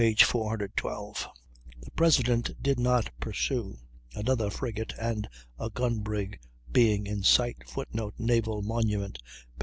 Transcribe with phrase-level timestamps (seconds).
[0.01, 1.27] ]The
[1.95, 3.77] President did not pursue,
[4.15, 6.39] another frigate and a gunbrig
[6.71, 7.57] being in sight.
[7.69, 9.51] [Footnote: "Naval Monument," p.